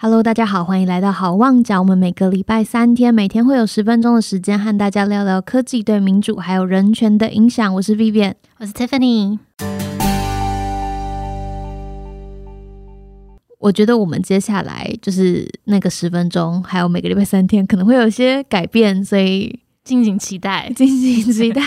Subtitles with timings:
[0.00, 1.80] Hello，大家好，欢迎来到好旺角。
[1.80, 7.74] 我们每个礼拜三天，每天会有十分钟的时间和大家聊聊科技对民主还有人权的影响。
[7.74, 9.40] 我是 Vivian，我是 Tiffany。
[13.58, 21.60] 我觉得我们接下来就是那个十分钟，还有每个礼拜三天可能会有一些改变，所以 敬请期待，敬请期待。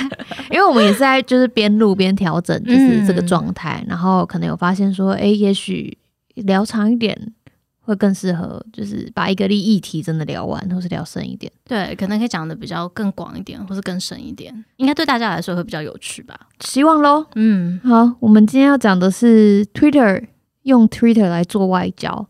[0.50, 5.98] 因为我们也是在就是边录边调整，就是这个状态，然后可能有发现说，哎，也许
[6.36, 7.34] 聊长一点
[7.82, 11.52] 会更适合，就是把一个议题真的聊完，或是聊深一点。
[11.66, 16.40] 对，可能可以讲的比较更广一点，或是更深一点，应该对大家来说会比较有趣吧？
[16.62, 17.26] 希望喽。
[17.36, 20.28] 嗯，好，我们今天要讲的是 Twitter。
[20.64, 22.28] 用 Twitter 来做外交，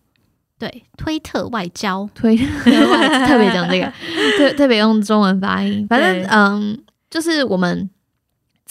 [0.58, 2.64] 对，推特外交，推特
[3.38, 3.92] 别讲这个，
[4.38, 5.86] 特特别用中文发音。
[5.90, 7.90] 反正嗯，就是我们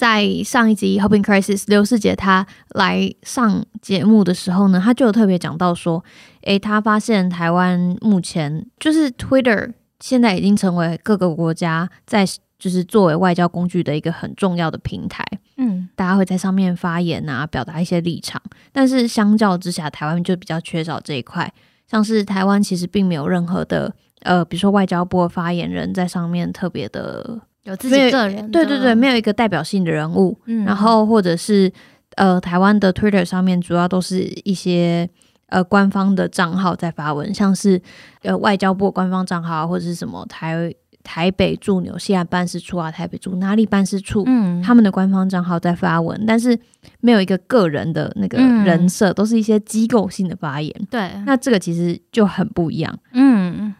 [0.01, 6.03] 在上一集《Hoping Crisis》刘世杰他来上节目的时候呢，他就有特别讲到说，
[6.45, 12.25] 诶，他发现台湾目前就是 Twitter 现在已经成为各个国家在。
[12.59, 15.25] 就是作为外交工具的一个很重要的平台，
[15.57, 18.39] 嗯，大家会在上面发言啊，表达一些立场。
[18.71, 21.51] 但是相较之下，台湾就比较缺少这一块。
[21.91, 23.91] 像是台湾其实并没有任何的，
[24.25, 30.39] 呃，比如说外交部的发言人在上面特别的有自己个人，对对对，没有一个代表性的人物。
[30.47, 31.73] 嗯，然后或者是
[32.17, 35.09] 呃，台湾的 Twitter 上面主要都是一些
[35.49, 37.81] 呃官方的账号在发文，像是
[38.23, 40.73] 呃外交部官方账号或者是什么台。
[41.03, 44.23] 台北驻纽西兰办事处啊，台北驻哪里办事处？
[44.27, 46.57] 嗯，他们的官方账号在发文，但是
[47.01, 50.71] 没有一个个人的那个人设，都是一些机构性的发言。
[50.91, 52.99] 对，那这个其实就很不一样。
[53.15, 53.75] 嗯，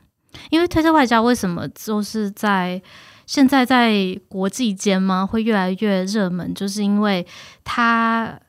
[0.49, 2.81] 因为推特外交为什么就是在
[3.31, 5.25] 现在在国际间吗？
[5.25, 7.25] 会越来越热门，就是因为
[7.63, 8.41] 它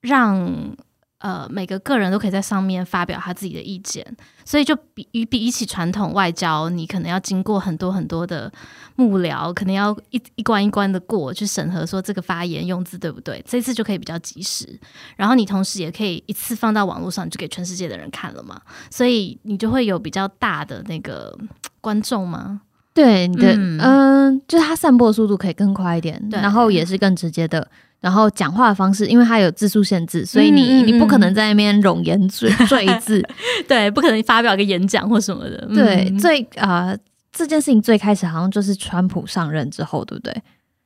[0.00, 0.76] 让。
[1.20, 4.06] 呃，每个个人都可以在上面发表他自己的意见，
[4.44, 8.52] 所以就比比比起传统外交，你可能要经过很多很多的
[8.94, 13.44] 幕僚，可能要一一关一关的过去审核，说这个发言用字对不对？
[13.44, 14.78] 这次就可以比较及时，
[15.16, 21.36] 然后你同时也可以一次放到网络上，就给全世界的人看了嘛，所以你就会有比较大的那个
[21.80, 22.60] 观众吗？
[22.98, 27.66] 对你，的，嗯，就是它散播的速度可以更快一点，然后也是更直接的。
[28.00, 33.20] 然后讲话的方式，因为它有字数限制，所以你你不可能在那边冗言赘赘字，
[33.66, 35.66] 对，不可能发表一个演讲或什么的。
[35.74, 36.96] 对，最啊
[37.32, 40.42] 这件事情最开始好像就是川普上任之后，对不对？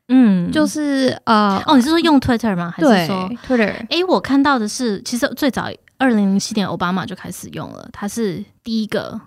[0.09, 2.73] 嗯，就是呃，哦，你是说用 Twitter 吗？
[2.75, 3.73] 还是说 Twitter？
[3.91, 9.21] 哎，我看到的是，其实最早二零零七年奥巴马就开始用了，他是第一个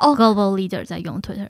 [0.00, 1.48] 哦，Global Leader 在用 Twitter。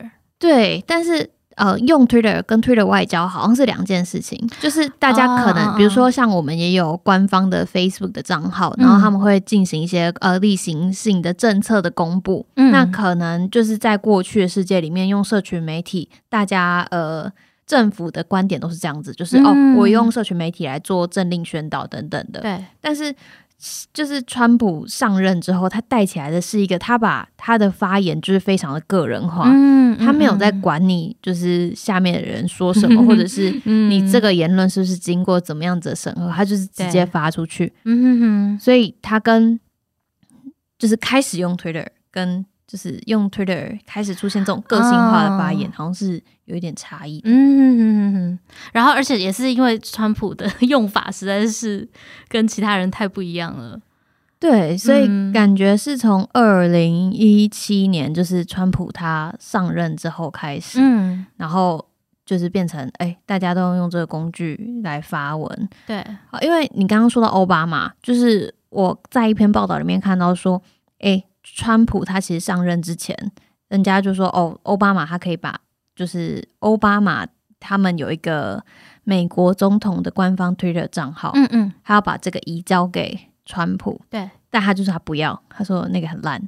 [0.48, 1.30] 对，但是。
[1.56, 17.30] 呃，用 Twitter 跟 Twitter 外交好像是两件事情，就是大家可能，比如说像我们也有官方的 Facebook 的账号，然后他们会进行一些呃例行性的政策的公布，那可能就是在过去的世界里面，用社群媒体，大家呃
[17.64, 23.14] 政府的观点都是这样子，就是哦，我用社群媒体来做政令宣导等等的，对，但是。
[23.92, 39.58] 就是川普上任之后，他带起来的是一个，他把他的发言就是非常的个人化，嗯，他没有在管你就是下面的人说什么， 或者是你这个言论是不是经过怎么样子的审核，他就是直接发出去，嗯哼哼，所以他跟
[40.78, 42.44] 就是开始用 Twitter 跟。
[42.74, 47.20] 就是用 Twitter 开始出现这种个性化的发言，好像是有一点差异。
[47.24, 48.36] 嗯，
[48.72, 51.88] 然后而且也是因为川普的用法实在是
[52.26, 53.80] 跟其他人太不一样了。
[54.40, 61.86] 对，所以感觉是从二零一七年，就是川普他上任之后开始，嗯，然后
[62.26, 65.68] 就是变成哎，大家都用这个工具来发文。
[65.86, 66.04] 对，
[66.42, 70.60] 因为你刚刚说到奥巴马，就是我在一篇报道里面看到说，
[70.98, 71.22] 哎。
[71.44, 73.16] 川普他其实上任之前，
[73.68, 75.60] 人家就说哦，奥巴马他可以把
[75.94, 77.26] 就是奥巴马
[77.60, 78.64] 他们有一个
[79.04, 86.42] 美国总统的官方 Twitter 账号，嗯嗯，他要把这个移交给川普，对，但他就是他不要，他说那个很烂。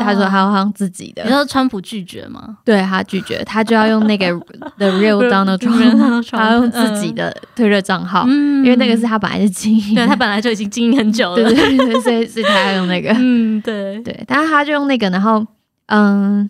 [0.00, 2.58] 他说他要用自己的，你说川普拒绝吗？
[2.64, 4.26] 对他拒绝，他就要用那个
[4.78, 13.98] The Real Donald Trump，他用自己的推特账号，因为那个是他本来是经营，对他本来就已经经营很久了，对对对，所以所以他要用那个，嗯，对。
[14.02, 15.44] 对，但是他就用那个，然后
[15.86, 16.48] 嗯，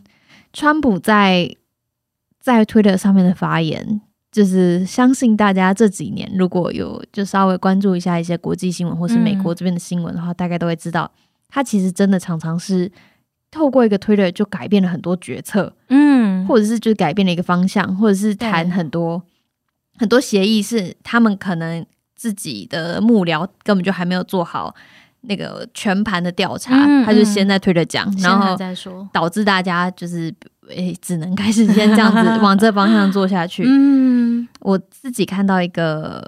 [0.53, 1.51] 川普在
[2.41, 4.01] 在推特上面的发言，
[4.31, 11.11] 就是相信大家这几年如果有就稍微关注一下一些国际新闻或是美国这边的新闻的话，大概都会知道。
[11.49, 12.91] 他其实真的常常是
[13.51, 19.23] 透过一个 Twitter 就改变了很多决策，嗯，或者是就改变了一个方向，或者是谈很多
[19.97, 21.85] 很多协议，是他们可能
[22.15, 24.75] 自己的幕僚根本就还没有做好
[25.23, 30.33] 那个全盘的调查，嗯他就先在推特讲，然后再说，导致大家就是
[30.69, 33.65] 诶、只能开始先这样子往这方向做下去。
[33.67, 36.23] 嗯我自己看到一个，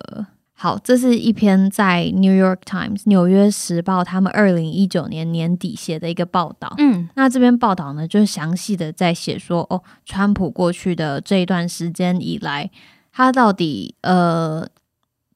[0.63, 6.75] 好，这是一篇在 New York Times 纽约时报他们二零一九年年底写的一个报道。
[6.77, 12.71] 嗯那这篇报道呢，就是详细的在写说，哦，川普过去的这一段时间以来，
[13.11, 14.69] 他到底呃，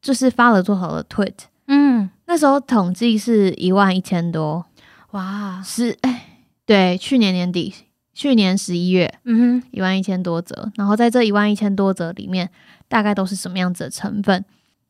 [0.03, 1.33] 就是发了多少的 tweet？
[1.69, 4.67] 嗯，那时候统计是一万一千多，
[5.13, 7.73] 哇，是哎，对，去年年底，
[8.13, 12.51] 去年十一月嗯哼，一万一千多则，然后在这一万一千多则里面，
[12.89, 14.45] 大概都是什么样子的成分？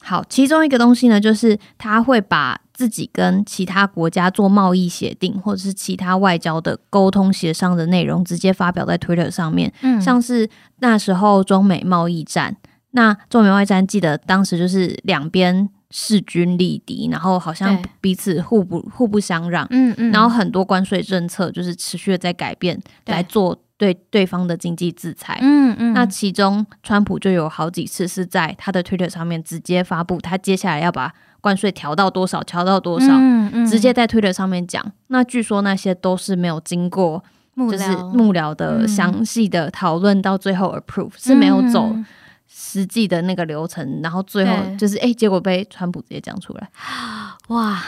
[0.05, 9.73] 好，其中一个东西呢，就是他会把自己跟其他国家做贸易协定或者是其他外交的沟通协商的内容，直接发表在 Twitter 上面。
[9.81, 10.49] 嗯，像是
[10.81, 12.55] 那时候中美贸易战，
[12.91, 25.38] 那中美贸易战记得当时就是两边势均力敌，然后好像彼此互不互不相让，嗯嗯，然后很多关税政策就是持续的在改变，来做对对方的经济制裁。
[25.43, 34.85] 嗯嗯，那其中，川普就有好几次是在他的 Twitter 上面直接发布，他接下来要把关税调到多少，调到多少，嗯嗯直接在 Twitter 上面讲。
[35.09, 37.23] 那据说那些都是没有经过
[37.56, 42.06] 就是幕僚的嗯详细的讨论，到最后 approve、是没有走嗯
[42.47, 46.69] 实际的那个流程，然后最后就是哎、结果被川普直接讲出来，
[47.49, 47.82] 哇，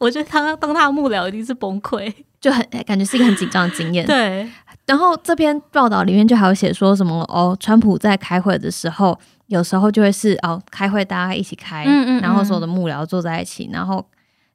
[0.00, 2.12] 我觉得他当他的幕僚一定是崩溃。
[2.40, 4.04] 就很感觉是一个很紧张的经验。
[4.04, 4.50] 对，
[4.92, 14.04] 然后这篇报道里面就还有写说什么哦，川普在开会的时候，有时候就会是哦，开会大家一起开，嗯嗯然后所有的幕僚坐在一起，然后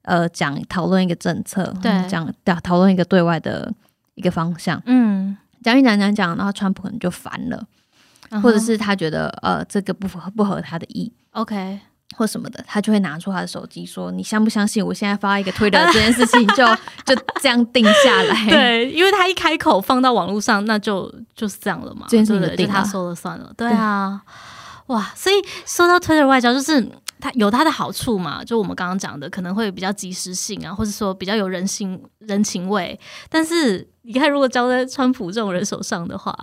[0.04, 2.08] 呃讲讨论一个政策，对。
[2.08, 3.74] 讲讨讨论一个对外的
[4.14, 7.66] 一个方向，嗯，讲一讲讲讲，然后川普可能就烦了，
[8.44, 11.12] 或者是他觉得呃这个不符合不合他的意。
[11.32, 11.80] OK，
[12.16, 14.84] 或什么的，他就会拿出他的手机说：“你相不相信？
[14.84, 16.66] 我现在发一个推特这件事情就
[17.06, 22.66] 就这样定下来。”，对，因为他一开口放到网络上，那就就是这样了嘛，这件事情对？
[22.66, 24.22] 他说了算了，对啊，
[24.88, 26.90] 哇，所以说到 Twitter 外交，就是
[27.20, 32.98] 它有它的好处嘛，就我们刚刚讲的，可能会比较及时性啊，或者说比较有人性人情味。
[33.30, 36.34] 但是你看，如果交在川普这种人手上的话，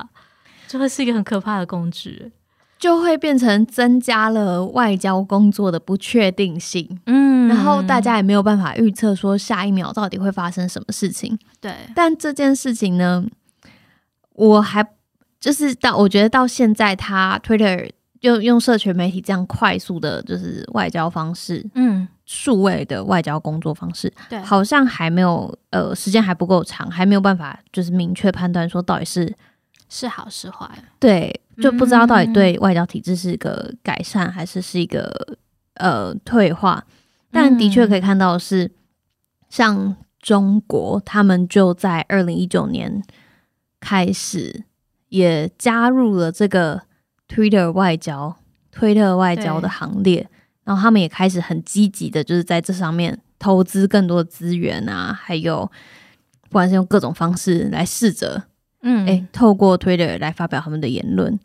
[0.69, 2.31] 就会是一个很可怕的工具。
[2.79, 7.35] 就会变成增加了外交工作的不确定性，嗯。
[7.47, 11.39] 然后大家也没有办法预测说下一秒到底会发生什么事情。
[11.61, 13.23] 对，但这件事情呢，
[14.33, 14.83] 我还
[15.39, 17.91] 就是到我觉得到现在，他 Twitter
[18.21, 29.31] 用用社群媒体这样快速的，就是外交方式，嗯，数位的外交工作方式，对，好像还没有呃时间还不够长，还没有办法就是明确判断说到底是
[29.91, 30.67] 是好是坏，
[30.99, 32.33] 对，就不知道到底嗯。
[32.33, 35.37] 对外交体制是一个改善还是是一个
[35.75, 36.85] 呃退化。
[37.31, 38.71] 但的确可以看到的是，
[39.49, 43.03] 像中国他们就在二零一九年
[43.81, 44.65] 开始
[45.09, 46.83] 也加入了这个
[47.29, 48.37] Twitter 外交、
[48.71, 50.29] 推特外交的行列，
[50.63, 55.71] 然后他们也开始很积极的，就是在这上面投资更多的资源啊，还有
[56.43, 58.45] 不管是用各种方式来试着
[58.87, 61.39] 嗯，哎、透过 Twitter 来发表他们的言论。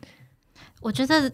[0.81, 1.31] 我觉得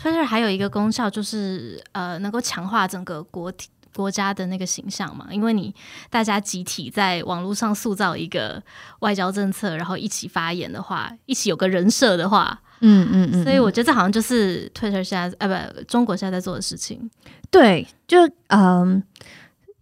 [0.00, 5.74] Twitter 还有一个功效就是呃，能够强化整个国体国家的那个形象嘛，因为你
[6.08, 8.62] 大家集体在网络上塑造一个
[9.00, 17.10] 外交政策，然后一起发言的话，一起有个人设的话，嗯嗯嗯，所以我觉得这好像就是 Twitter 现在呃不中国现在在做的事情。
[17.50, 18.18] 对，就
[18.48, 19.02] 嗯，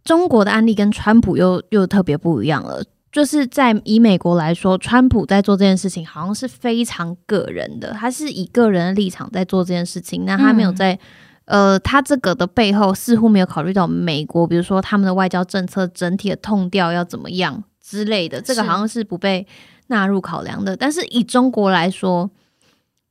[0.03, 2.83] 中国的案例跟川普又又特别不一样了。
[3.17, 10.99] 就是在以美国来说，川普在做这件事情，好像是非常个人的，他是以个人的立场在做这件事情，那他没有在、
[11.47, 19.47] 呃，他这个的背后似乎没有考虑到美国，比如说他们的外交政策整体的痛调要怎么样之类的，这个好像是不被
[19.87, 20.77] 纳入考量的。
[20.77, 22.31] 但是以中国来说，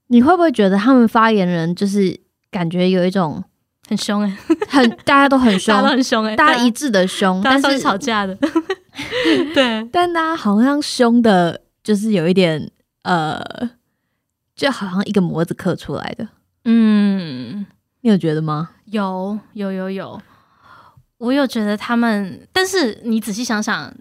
[0.09, 2.15] 你会不会觉得他们发言人就是
[2.51, 3.43] 感觉有一种
[3.87, 4.37] 很凶哎、
[4.69, 8.37] 很大家都很凶 大家都，很凶哎、大家一致的凶，但是吵架的，
[9.53, 12.71] 对，但大家好像凶的，就是有一点
[13.03, 13.41] 呃，
[14.55, 16.27] 就好像一个模子刻出来的，
[16.65, 17.65] 嗯。
[18.01, 18.69] 你有觉得吗？
[18.85, 20.21] 有有有有，
[21.17, 23.91] 我有觉得他们，但是你仔细想想，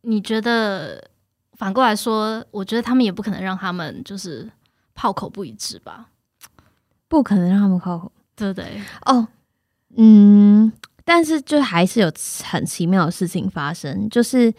[0.00, 1.08] 你觉得
[1.52, 4.50] 反过来说，我觉得他们也不可能让他们就是
[4.92, 6.08] 炮口不一致吧，
[7.06, 8.82] 不可能让他们炮口对不对？
[9.06, 9.28] 哦，
[9.96, 10.72] 嗯，
[11.04, 12.12] 但是就还是有
[12.44, 14.52] 很奇妙的事情发生，就是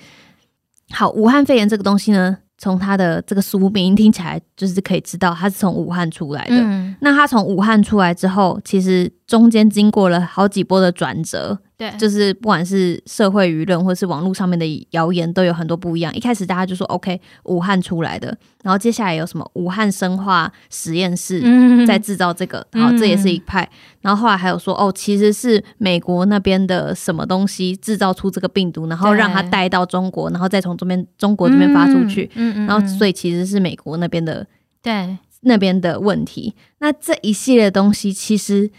[0.92, 16.15] 好，武汉肺炎这个东西呢，从它的这个俗名听起来就是可以知道它是从武汉出来的，嗯，那它从武汉出来之后，其实中间经过了好几波的转折，对，就是不管是社会舆论或是网络上面的谣言，都有很多不一样。
[16.15, 18.27] 一开始大家就说 OK，武汉出来的，
[18.63, 21.41] 然后接下来有什么武汉生化实验室
[21.86, 23.70] 在制造这个，然后这也是一派。
[24.00, 32.32] 然后后来还有说哦，其实是美国那边的什么东西制造出这个病毒，然后让它带到中国，然后再从这边中国这边发出去。
[32.36, 32.67] 嗯嗯。
[32.67, 34.48] 然后所以其实是美国那边的
[34.82, 36.55] 对那边的问题。
[36.79, 38.72] 那这一系列东西，其实，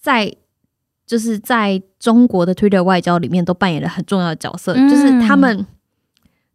[0.00, 0.34] 在
[1.10, 5.66] 就是在中国的 Twitter 外交里面都扮演了很重要的角色，就是他们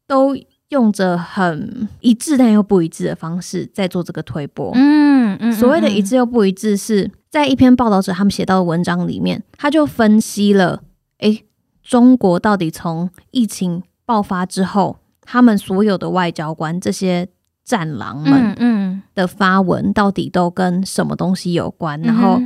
[0.07, 0.33] 都
[0.69, 4.71] 用着很一致但又不一致的方式在做这个推波。
[4.73, 10.81] 嗯嗯，所谓的一致又不一致，是在一篇报道者他们写到的文章里面，他就分析了，
[11.17, 11.43] 诶，
[11.83, 17.27] 中国到底从疫情爆发之后，他们所有的外交官这些
[17.65, 22.41] 战狼们，嗯的发文到底都跟什么东西有关，然后。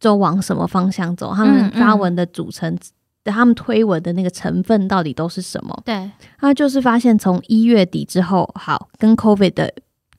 [0.00, 1.34] 就往什么方向走？
[1.34, 2.76] 他们发文的组成，
[3.24, 5.82] 他们推文的那个成分到底都是什么？
[5.84, 9.72] 对，他就是发现从一月底之后，好，跟 COVID 的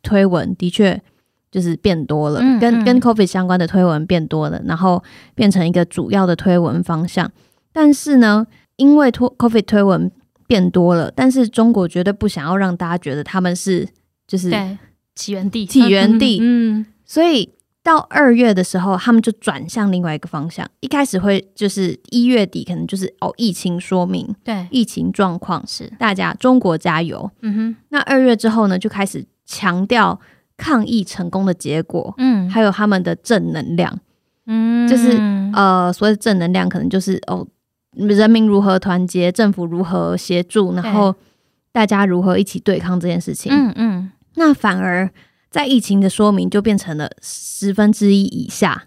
[0.03, 1.01] 推文的确
[1.50, 5.01] 就是变多了，跟跟 COVID 相关的推文变多了，然后
[5.33, 7.31] 变成一个主要的推文方向。
[7.71, 8.45] 但是呢，
[8.75, 10.12] 因为推 COVID 推文
[10.45, 13.88] 变多了，但是中国绝对不想要让大家觉得他们是
[14.27, 14.51] 就是
[15.15, 17.50] 起源地，起源地，嗯，所以。
[17.81, 20.67] 到二月的时候，他们就转向另外一个方向。
[20.81, 27.31] 一开始会就是一月底，可能就是哦，疫情说明，对疫情状况是大家中国加油。
[27.41, 30.19] 嗯哼，那二月之后呢，就开始强调
[30.57, 33.98] 抗疫成功的结果，嗯，还有他们的正能量，
[34.45, 35.17] 嗯，就是
[35.53, 37.48] 呃，所谓的正能量，可能就是哦，
[37.93, 41.15] 人民如何团结，政府如何协助，然后
[41.71, 43.51] 大家如何一起对抗这件事情。
[43.53, 45.09] 嗯嗯，那反而。
[45.50, 48.84] 在疫情的说明就变成了十分之一以下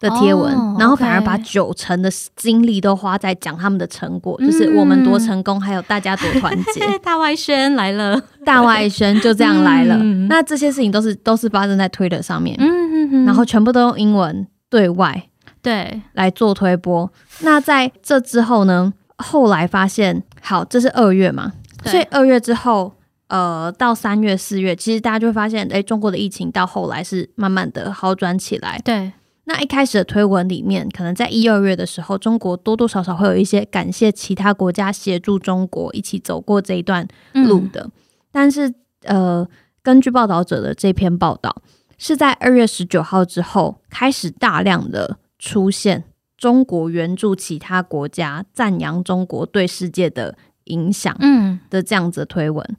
[0.00, 6.86] 的贴文，然后反而把九成的精力都花在讲他们的成果，就是我们多成功，还有大家多团结。
[7.02, 9.96] 大外宣来了，大外宣就这样来了。
[10.28, 15.28] 那这些事情都是都是发生在 Twitter 上面，嗯然后全部都用英文对外
[15.62, 17.10] 对来做推播。
[17.40, 18.92] 那在这之后呢？
[19.16, 21.52] 后来发现，好，这是二月嘛，
[21.86, 22.92] 所以二月之后。
[23.34, 28.80] 呃，到三月、四月，其实大家就会发现，哎，中国的疫情到后来是慢慢的好转起来。
[28.84, 29.12] 对，
[29.46, 37.90] 那一开始的推文里面，可能在一二月的时候，中国多多少少会有一些感谢其他国家协助中国一起走过这一段路的。
[38.30, 38.72] 但是，
[39.02, 39.44] 呃，
[39.82, 41.60] 根据报道者的这篇报道，
[41.98, 46.04] 是在二月十九号之后，开始大量的出现
[46.36, 50.36] 中国援助其他国家、赞扬中国对世界的
[50.66, 52.64] 影响，嗯的这样子的推文。
[52.64, 52.76] 嗯，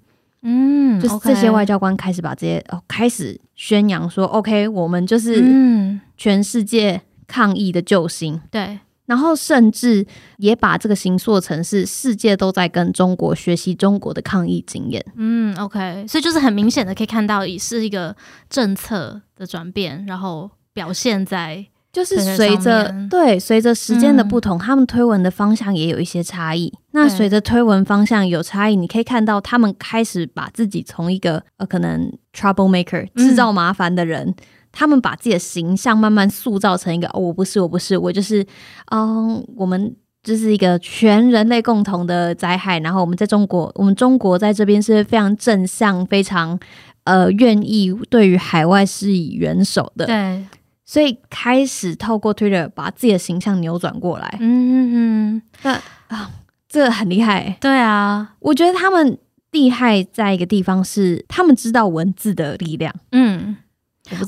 [1.01, 5.43] 就是这些外交官开始把这些哦，开始宣扬说，OK，我们就是
[6.17, 8.39] 全世界抗疫的救星。
[8.51, 10.05] 对，然后甚至
[10.37, 15.03] 也把这个形塑成是世界都在跟中国学习中国的抗疫经验。
[15.15, 18.15] 嗯，OK，所以就是很明显的可以看到，也是一个
[18.49, 21.65] 政策的转变，然后表现在。
[21.95, 26.69] 就是随着对随着时间的不同，他们推文的方向也有一些差异。
[26.91, 34.35] 那随着推文方向有差异，你可以看到他们开始把自己从一个呃可能 trouble maker 制造麻烦的人，
[34.73, 38.45] 他们把自己的形象慢慢塑造成一个哦，我不是，我不是，我就是
[38.91, 42.77] 嗯，我们这是一个全人类共同的灾害。
[42.79, 46.59] 然后我们在中国，我们中国在这边是非常正向，非常
[47.05, 50.05] 呃愿意对于海外施以援手的。
[50.05, 50.43] 对。
[50.85, 55.71] 所以开始透过 Twitter 把自己的形象扭转过来，嗯嗯，那
[56.07, 56.29] 啊，
[56.69, 59.17] 这个很厉害，对啊，我觉得他们
[59.51, 62.93] 厉害在一个地方是，他们知道文字的力量。
[63.11, 63.57] 嗯，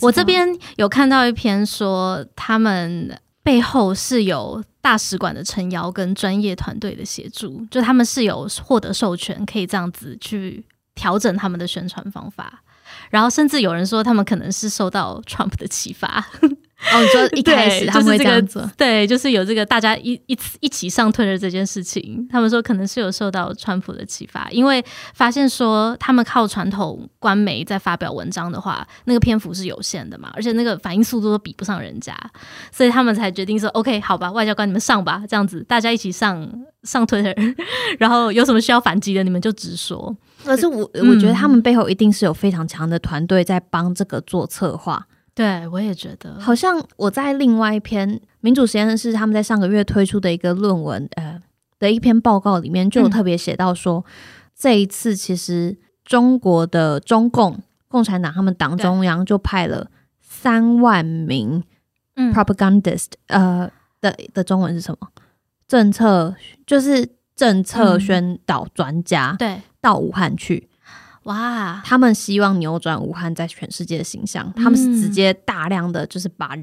[0.01, 0.47] 我这边
[0.77, 12.63] 有看到一篇说，他们背后是有大使馆的撑腰跟专业团队的协助，就他们是有获得授权，可以这样子去调整他们的宣传方法。
[13.09, 16.25] 然后甚至有人说，他们可能是受到 Trump 的启发。
[16.93, 22.25] 哦，你说一开始他们会这样子，对，就是有这个大家一一一起上推的这件事情。
[22.31, 24.84] 他们说可能是有受到川普的启发，因为
[25.15, 32.15] 发现说他们靠传统官媒在发表文章的话，那个篇幅是有限的嘛，而且那个反应速度都比不上人家，
[32.72, 36.48] 所以他们才决定说，OK，好吧，外交官你们上吧，这样子大家一起上
[36.84, 37.34] 上推特，
[37.98, 40.15] 然后有什么需要反击的，你们就直说。
[40.46, 45.07] 可是我我觉得他们背后一定是有非常强的团队在帮这个做策划。
[45.38, 46.39] 对，我也觉得。
[46.39, 51.39] 好像我在另外一篇民主实验室他们在上个月推出的一个论文，呃，
[51.77, 54.03] 的一篇报告里面就有特别写到说，
[54.56, 61.63] 这一次其实中国的中共共产党他们党中央就派了三万名
[62.34, 63.70] propagandist，呃
[64.01, 65.08] 的的中文是什么？
[65.67, 68.00] 政策，就是政策嗯。
[68.00, 70.67] 宣导专家对，到武汉去，
[71.27, 76.57] 哇，他们希望扭转武汉在全世界的形象，他们是直接大量的就是把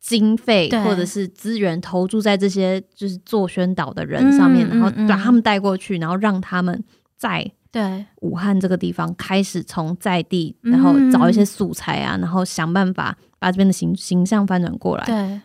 [0.00, 6.82] 经费或者是资源投注在这些就是做宣导的人上面，嗯然后把他们带过去，然后让他们
[7.16, 10.72] 在对，武汉这个地方开始从在地，嗯。
[10.72, 15.04] 然后找一些素材啊，然后想办法把这边的形形象翻转过来。
[15.04, 15.40] 对，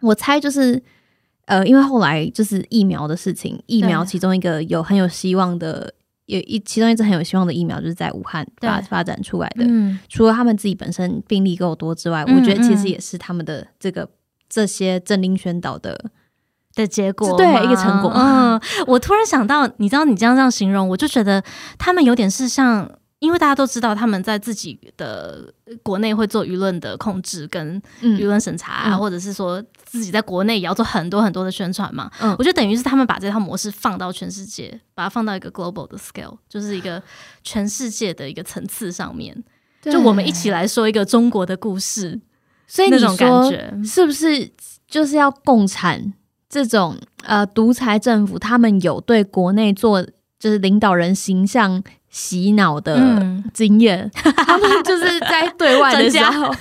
[0.00, 0.82] 我猜就是。
[1.46, 5.92] 呃，因为后来就是疫苗的事情，疫苗其中一个有很有希望的，
[6.26, 9.64] 有一其中一支很有希望的疫苗，就是在武汉发发展出来的。
[9.66, 14.08] 嗯，除了他们自己本身病例够多之外，嗯我觉得其实嗯也是他们的这个
[14.48, 16.10] 这些政令宣导的，
[16.74, 21.42] 的结果对一个成果嗯，我突然想到，你知道你这样这样形容，我就觉得
[21.78, 22.90] 他们有点是像。
[23.24, 25.52] 因为大家都知道他们在自己的
[25.82, 32.10] 国内会做舆论的控制跟嗯舆论审查、啊嗯或者是说自己在国内也要做很多很多的宣传嘛。
[32.20, 37.02] 嗯我觉得等于是他们把这套模式放到全世界，把它放到一个 global 的 scale，就是一个
[37.42, 39.42] 全世界的一个层次上面。
[39.82, 42.20] 就我们一起来说一个中国的故事，
[42.66, 43.82] 所以你那种感说觉。
[43.84, 44.50] 是不是
[44.86, 46.14] 就是要共产
[46.48, 50.02] 这种呃独裁政府，他们有对国内做
[50.38, 51.82] 就是领导人形象
[52.14, 56.54] 洗脑的嗯，经验，他们就是在对外的时候，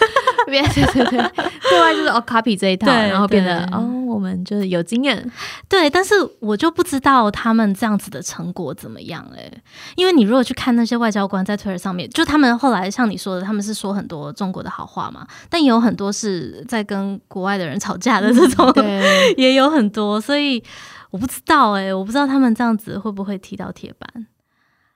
[0.48, 1.32] 对对对，
[1.70, 1.80] 对。
[1.80, 5.32] 外就是哦 copy 这一套，然后变得哦我们就是有经验，
[5.70, 9.52] 对，但是我就不知道他们这样子的成果怎么样哎、
[9.96, 18.74] 因为你如果去看那些外交官在 Twitter 上面，就他们后来像你说的，他们是说很多中国的好话嘛，但也有很多是在跟国外的人吵架的这种。
[19.38, 20.64] 也有很多，所以
[21.12, 24.26] 我不知道哎、我不知道他们这样子会不会踢到铁板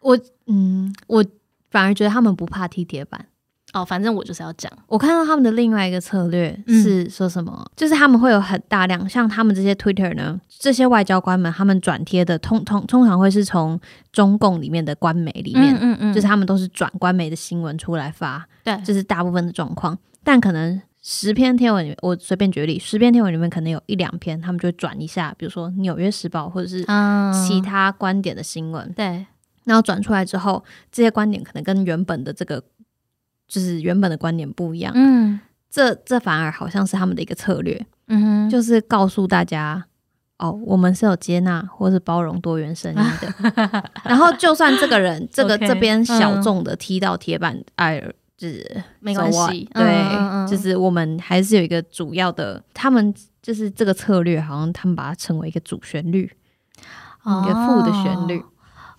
[0.01, 1.25] 我嗯，我
[1.69, 3.25] 反而觉得他们不怕踢铁板。
[3.73, 13.77] 哦，反正我就是要讲，我看到他们的另外一个策略嗯是说什么，就是他们会有很大量，像他们这些 Twitter 呢，这些外交官们他们转贴的通通通常会是从
[14.13, 19.95] 中共里面的官媒里面，嗯嗯就是他们都是转官媒的新闻出来发，对，这是大部分的状况。
[20.23, 29.25] 但可能十篇贴文里面，我随便举例，十篇贴文里面可能有一两篇，他们就会转一下，比如说《纽约时报》或者是嗯其他观点的新闻，对
[29.67, 32.63] 然后转出来之后，这些观点可能跟原本的这个
[33.47, 34.93] 就是原本的观点不一样。
[34.95, 39.85] 嗯这这反而好像是他们的一个策略，嗯哼，就是告诉大家，
[40.37, 43.83] 哦，我们是有接纳或是包容多元声音的。
[44.05, 48.01] 然后，就算这个人这个这边小众的踢到铁板，哎、
[48.37, 49.31] 就是没关？
[49.31, 56.31] 系，对，就是我们还是有一个主要的，他们就是这个策略，好像他们把它称为一个主旋律，
[57.43, 58.41] 一个副的旋律。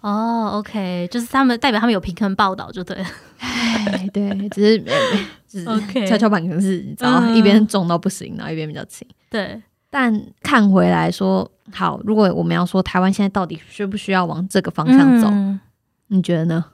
[0.00, 3.06] 哦，OK，就是他们代表他们有平衡报道就对了。
[3.38, 4.78] 哎，对，只是
[5.48, 9.06] 只是跷跷板可能是你知道，嗯一边重到不行，然后一边比较轻。
[9.28, 15.58] 对，但看回来说，好，如果我们要说台湾现在到底需不需要往这个方向走，嗯
[16.08, 16.64] 你觉得呢？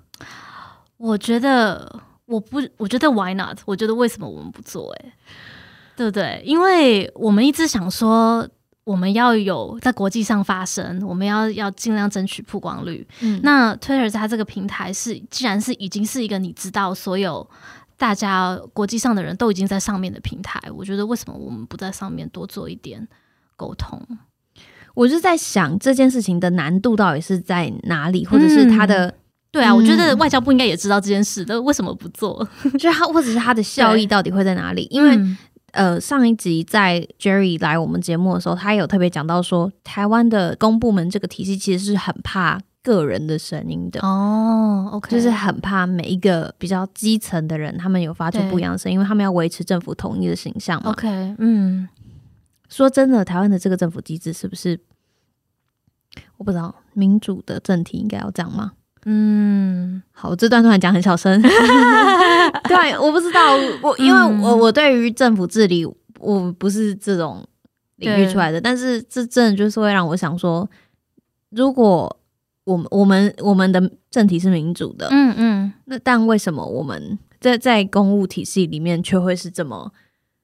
[0.99, 3.59] 我觉得我不，我觉得 Why not？
[3.65, 5.13] 我觉得为什么我们不做、欸？
[5.97, 6.43] 对不对？
[6.45, 8.47] 因为我们一直想说。
[8.85, 13.07] 我们要有在国际上发声，我们要要尽量争取曝光率。
[13.21, 17.49] 嗯那 Twitter 它这个平台是，既然是已经是一个你知道所有
[17.97, 23.09] 大家国际上的人都已经在上面的平台，我觉得为什么我们不在上面多做一点
[23.57, 24.01] 沟通？
[24.95, 29.13] 我就在想这件事情的难度到底是在哪里，或者是它的，
[29.51, 32.47] 对啊，嗯我觉得外交部应该也知道这件事的，为什么不做？
[32.79, 34.87] 就是它，或者是它的效益到底会在哪里？
[34.91, 35.37] 因为、嗯
[35.75, 44.01] 呃，上一集在 Jerry 来我们节目的时候，他有特别讲到说，台湾的公部门这个体系其实是很怕个人的声音的。
[44.01, 50.93] 哦，OK，就是很怕每一个比较基层的人，他们有发出不一样的声音，因为他们要维持政府统一的形象嘛。
[50.93, 51.89] OK，嗯，
[52.69, 54.79] 说真的，台湾的这个政府机制是不是
[56.37, 58.75] 我不知道民主的政体应该要这样吗？
[59.05, 61.41] 嗯，好，我这段突然讲很小声，
[62.69, 64.41] 对，我不知道，我因为嗯。
[64.41, 65.85] 我我对于政府治理
[66.21, 67.47] 我不是这种
[67.97, 70.69] 领域出来的，但是这真的就是会让我想说，
[71.51, 72.15] 如果
[72.65, 75.73] 我们我们我们的政体是民主的，嗯嗯。
[75.85, 79.93] 那但为什么我们在在公务体系里面却会是这么，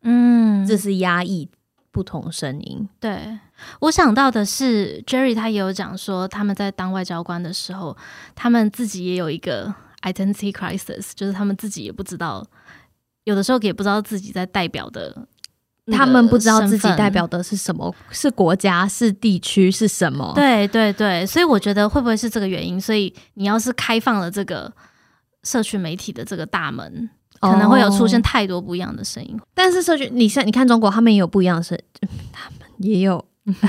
[0.02, 1.48] 嗯，这是压抑
[1.92, 2.88] 不同声音？
[2.98, 3.38] 对
[3.80, 7.96] 我想到的是，Jerry 他也有讲说，他们在当外交官的时候，
[8.34, 12.46] 他们自己也有一个 identity crisis，就是他们自己也不知道，
[13.24, 15.26] 有的时候也不知道自己在代表的
[15.92, 20.32] 他们不知道自己代表的是什么，是国家，是地区，是什么？
[20.36, 22.80] 对对对，所以我觉得会不会是这个原因？
[22.80, 24.72] 所以你要是开放了这个
[25.42, 29.38] 社区媒体的这个大门，可能会有出现哦太多不一样的声音。
[29.54, 31.78] 但是社群，你像你看中国，他们也有不一样的声，
[32.32, 33.24] 他们也有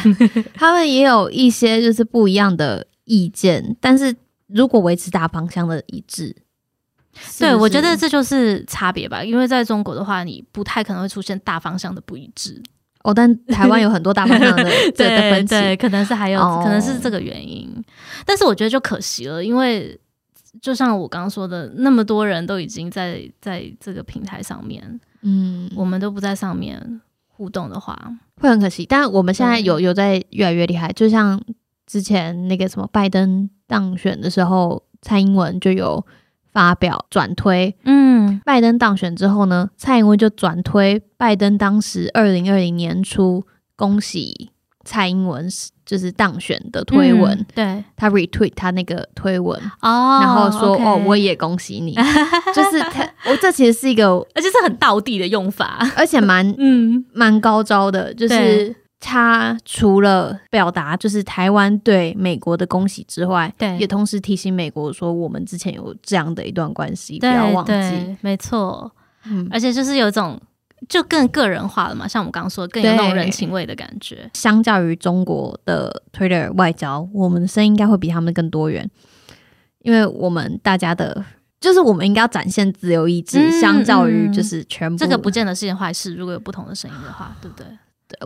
[0.53, 4.15] 他们也有一些就是不一样的意见，但是
[4.47, 6.35] 如果维持大方向的一致，
[7.13, 9.23] 是对，我觉得这就是差别吧。
[9.23, 12.61] 因为在中国的话，你不太可能会出现大方向的不一致。
[13.03, 14.63] 哦，但台湾有很多大方向的
[14.95, 17.67] 对的分歧，对，可能是还有，哦可能是这个原因。
[18.25, 19.99] 但是我觉得就可惜了，因为
[20.59, 27.97] 就像我刚刚说的，那么多人都已经在在这个平台上面，嗯，我们都不在上面互动的话，
[28.41, 28.85] 会很可惜。
[28.85, 31.41] 但我们现在有有在越来越厉害，就像
[31.85, 36.05] 之前那个什么拜登当选的时候，蔡英文就有
[36.51, 37.73] 发表转推。
[37.85, 44.51] 嗯，拜登当选之后呢，蔡英文就转推拜登当时二零二零年初恭喜
[44.83, 45.47] 蔡英文
[45.85, 47.83] 就是当选的推文，嗯对。
[47.95, 51.93] 他 retweet 他那个推文，哦，然后说哦，我也恭喜你，
[52.55, 63.77] 就是他，我这其实是一个，而且是很道地的用法，而且蛮 嗯，蛮高招的，就是他除了表达就是台湾对美国的恭喜之外，对。
[63.77, 67.71] 也同时提醒美国说我们之前有这样的一段关系，不要忘记。
[67.71, 68.91] 对，没错，
[69.25, 70.39] 嗯，而且就是有一种
[70.89, 74.29] 就更个人化了嘛，像我们刚刚说的，更有那种人情味的感觉。
[74.33, 78.89] 相较于中国的 Twitter 外交，我们的声音应该会比他们更多元，
[79.81, 81.23] 因为我们大家的。
[81.59, 87.67] 就是我们应该要展现自由意志，嗯相较于嗯就是全部这个不见得是件坏事，如果有不同的声音的话，对不对？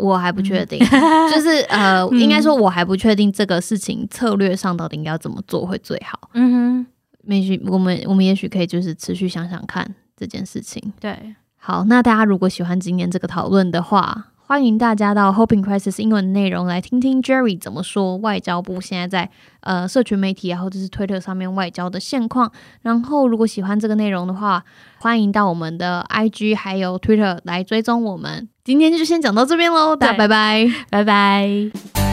[0.01, 0.79] 我还不确定，
[1.29, 6.29] 就是呃， 嗯应该说我还不确定这个事情策略上到底应该要怎么做会最好。
[6.33, 6.87] 嗯哼
[7.27, 10.93] 也许我们我们也许可以就是持续想想看这件事情。
[11.01, 11.35] 对，
[11.67, 22.51] 好，那大家如果喜欢今天这个讨论的话，欢迎大家到 Hoping Crisis 英文内容来听听 Jerry 怎么说外交部现在在呃社群媒体啊或者是 Twitter 上面外交的现况。
[22.83, 24.63] 然后如果喜欢这个内容的话，
[24.99, 28.47] 欢迎到我们的 IG 还有 Twitter 来追踪我们。
[28.63, 30.67] 今天就先讲到这边喽，大家对拜拜。
[30.91, 32.04] 拜拜。